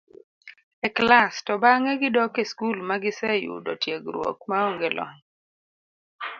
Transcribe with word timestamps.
e 0.87 0.89
klas, 0.97 1.35
to 1.45 1.53
bang'e 1.63 1.93
gidok 2.03 2.33
e 2.43 2.43
skul 2.51 2.77
ma 2.87 2.95
giseyudo 3.03 3.71
tiegruok 3.83 4.39
maonge 4.49 4.89
lony 4.97 5.17